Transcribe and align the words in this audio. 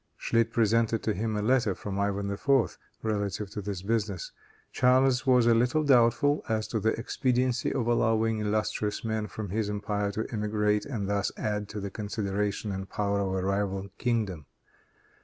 Schlit 0.19 0.51
presented 0.51 1.03
to 1.03 1.13
him 1.13 1.35
a 1.35 1.43
letter 1.43 1.75
from 1.75 1.99
Ivan 1.99 2.31
IV. 2.31 2.75
relative 3.03 3.51
to 3.51 3.61
this 3.61 3.83
business. 3.83 4.31
Charles 4.71 5.27
was 5.27 5.45
a 5.45 5.53
little 5.53 5.83
doubtful 5.83 6.43
as 6.49 6.67
to 6.69 6.79
the 6.79 6.99
expediency 6.99 7.71
of 7.71 7.85
allowing 7.85 8.39
illustrious 8.39 9.03
men 9.05 9.27
from 9.27 9.49
his 9.49 9.69
empire 9.69 10.11
to 10.13 10.25
emigrate 10.33 10.87
and 10.87 11.07
thus 11.07 11.31
add 11.37 11.69
to 11.69 11.79
the 11.79 11.91
consideration 11.91 12.71
and 12.71 12.89
power 12.89 13.19
of 13.19 13.27
a 13.35 13.45
rival 13.45 13.89
kingdom. 13.99 14.47